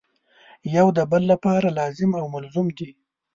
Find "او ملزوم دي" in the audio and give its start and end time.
2.19-2.89